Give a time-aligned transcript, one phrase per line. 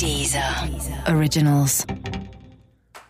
[0.00, 0.42] Deezer
[1.14, 1.84] Originals.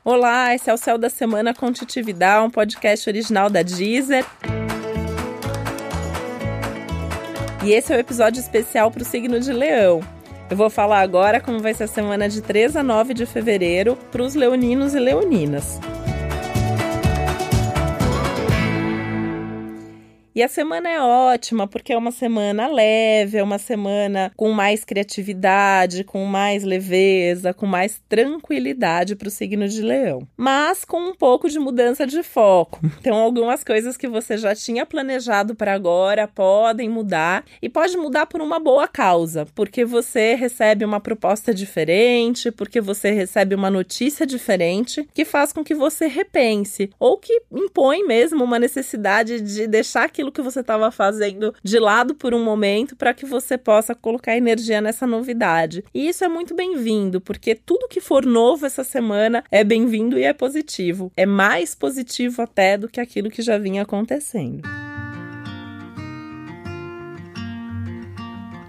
[0.05, 4.27] Olá, esse é o Céu da Semana com Titividade, um podcast original da Deezer.
[7.65, 10.01] E esse é o episódio especial para o signo de Leão.
[10.51, 13.95] Eu vou falar agora como vai ser a semana de 3 a 9 de fevereiro
[14.11, 15.79] para os leoninos e leoninas.
[20.41, 24.87] E a semana é ótima porque é uma semana leve, é uma semana com mais
[24.87, 31.15] criatividade, com mais leveza, com mais tranquilidade para o signo de Leão, mas com um
[31.15, 32.81] pouco de mudança de foco.
[33.01, 38.27] Então, algumas coisas que você já tinha planejado para agora podem mudar e pode mudar
[38.27, 44.27] por uma boa causa, porque você recebe uma proposta diferente, porque você recebe uma notícia
[44.27, 50.05] diferente que faz com que você repense ou que impõe mesmo uma necessidade de deixar
[50.05, 53.95] aquilo aquilo que você estava fazendo de lado por um momento para que você possa
[53.95, 55.85] colocar energia nessa novidade.
[55.93, 60.25] E isso é muito bem-vindo, porque tudo que for novo essa semana é bem-vindo e
[60.25, 61.13] é positivo.
[61.17, 64.90] É mais positivo até do que aquilo que já vinha acontecendo.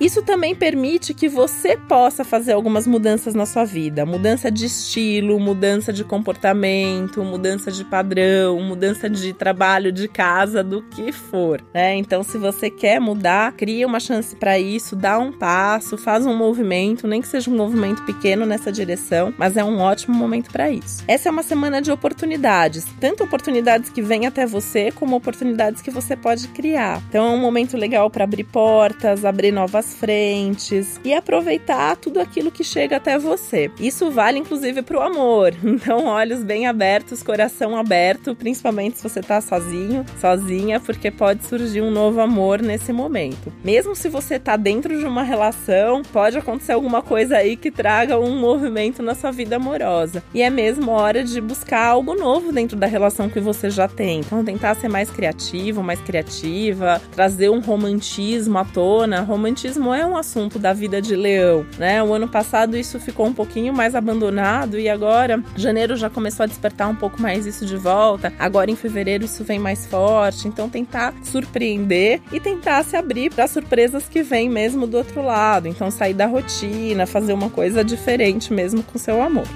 [0.02, 5.40] Isso também permite que você possa fazer algumas mudanças na sua vida, mudança de estilo,
[5.40, 11.94] mudança de comportamento, mudança de padrão, mudança de trabalho, de casa, do que for, né?
[11.94, 16.36] Então, se você quer mudar, cria uma chance para isso, dá um passo, faz um
[16.36, 20.72] movimento, nem que seja um movimento pequeno nessa direção, mas é um ótimo momento para
[20.72, 21.04] isso.
[21.08, 25.92] Essa é uma semana de oportunidades, tanto oportunidades que vêm até você, como oportunidades que
[25.92, 27.04] você pode criar.
[27.08, 32.52] Então, é um momento legal para abrir portas, abrir novas frentes e aproveitar tudo aquilo
[32.52, 33.72] que chega até você.
[33.80, 35.54] Isso vale inclusive para o amor.
[35.82, 41.82] Então, olhos bem abertos, coração aberto, principalmente se você está sozinho, sozinha, porque pode surgir
[41.82, 43.52] um novo amor nesse momento.
[43.64, 48.20] Mesmo se você está dentro de uma relação, pode acontecer alguma coisa aí que traga
[48.20, 50.24] um movimento na sua vida amorosa.
[50.34, 54.20] E é mesmo hora de buscar algo novo dentro da relação que você já tem.
[54.20, 59.22] Então, tentar ser mais criativo, mais criativa, trazer um romantismo à tona.
[59.22, 62.04] Romantismo é um assunto da vida de leão, né?
[62.04, 66.48] O ano passado isso ficou um pouquinho mais abandonado e agora janeiro já começou a
[66.48, 68.32] despertar um pouco mais isso de volta.
[68.38, 73.48] Agora em fevereiro isso vem mais forte, então tentar surpreender e tentar se abrir para
[73.48, 75.68] surpresas que vêm mesmo do outro lado.
[75.68, 79.48] Então sair da rotina, fazer uma coisa diferente mesmo com seu amor.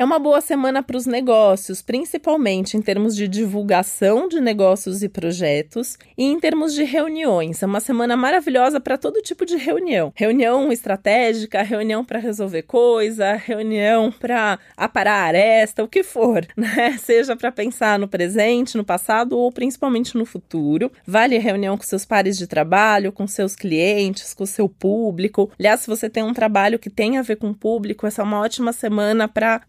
[0.00, 5.10] É uma boa semana para os negócios, principalmente em termos de divulgação de negócios e
[5.10, 7.62] projetos e em termos de reuniões.
[7.62, 10.10] É uma semana maravilhosa para todo tipo de reunião.
[10.16, 16.96] Reunião estratégica, reunião para resolver coisa, reunião para aparar aresta, o que for, né?
[16.96, 20.90] Seja para pensar no presente, no passado ou principalmente no futuro.
[21.06, 25.50] Vale reunião com seus pares de trabalho, com seus clientes, com seu público.
[25.58, 28.24] Aliás, se você tem um trabalho que tem a ver com o público, essa é
[28.24, 29.60] uma ótima semana para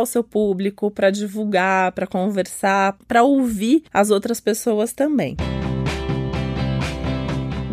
[0.00, 5.36] o seu público, para divulgar, para conversar, para ouvir as outras pessoas também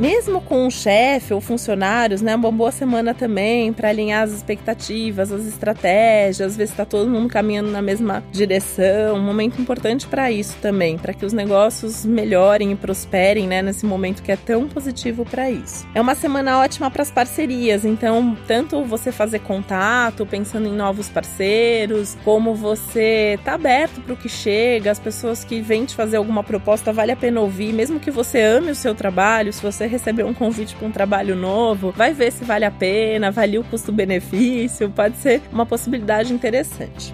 [0.01, 5.31] mesmo com um chefe ou funcionários, né, uma boa semana também para alinhar as expectativas,
[5.31, 9.15] as estratégias, ver se está todo mundo caminhando na mesma direção.
[9.15, 13.85] Um momento importante para isso também, para que os negócios melhorem e prosperem, né, nesse
[13.85, 15.85] momento que é tão positivo para isso.
[15.93, 21.09] É uma semana ótima para as parcerias, então tanto você fazer contato, pensando em novos
[21.09, 26.17] parceiros, como você tá aberto para o que chega, as pessoas que vêm te fazer
[26.17, 29.90] alguma proposta vale a pena ouvir, mesmo que você ame o seu trabalho, se você
[29.91, 33.63] receber um convite para um trabalho novo, vai ver se vale a pena, avalia o
[33.63, 37.13] custo-benefício, pode ser uma possibilidade interessante.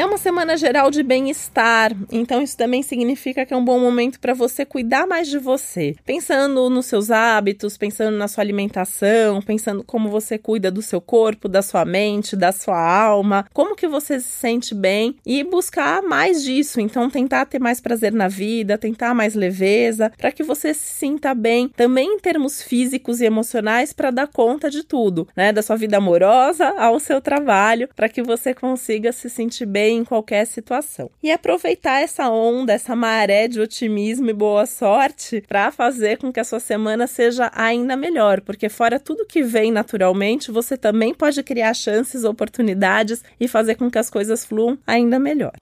[0.00, 4.18] É uma semana geral de bem-estar, então isso também significa que é um bom momento
[4.18, 9.84] para você cuidar mais de você, pensando nos seus hábitos, pensando na sua alimentação, pensando
[9.84, 14.18] como você cuida do seu corpo, da sua mente, da sua alma, como que você
[14.18, 16.80] se sente bem e buscar mais disso.
[16.80, 21.34] Então tentar ter mais prazer na vida, tentar mais leveza, para que você se sinta
[21.34, 25.76] bem, também em termos físicos e emocionais para dar conta de tudo, né, da sua
[25.76, 31.10] vida amorosa ao seu trabalho, para que você consiga se sentir bem em qualquer situação.
[31.22, 36.40] E aproveitar essa onda, essa maré de otimismo e boa sorte para fazer com que
[36.40, 41.42] a sua semana seja ainda melhor, porque fora tudo que vem naturalmente, você também pode
[41.42, 45.52] criar chances, oportunidades e fazer com que as coisas fluam ainda melhor.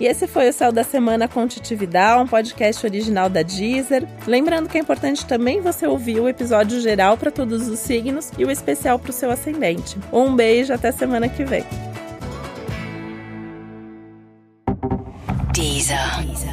[0.00, 4.08] E esse foi o Céu da Semana com um podcast original da Deezer.
[4.26, 8.44] Lembrando que é importante também você ouvir o episódio geral para todos os signos e
[8.46, 9.98] o especial para o seu ascendente.
[10.10, 11.66] Um beijo, até semana que vem.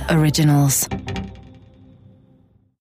[0.10, 0.88] Originals.